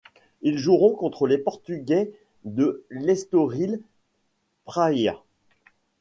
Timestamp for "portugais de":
1.37-2.83